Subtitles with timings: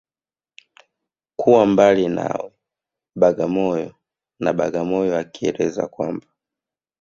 [1.39, 2.49] Kuwa mbali nawe
[3.21, 3.95] Bagamoyo
[4.43, 6.27] na Bagamoyo akieleza kwamba